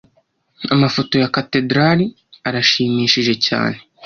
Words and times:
Amafoto 0.73 1.13
ya 1.21 1.29
katedrali 1.35 2.05
arashimishije 2.47 3.33
cyane. 3.45 3.77